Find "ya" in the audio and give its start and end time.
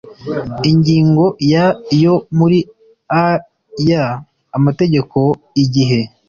1.51-1.65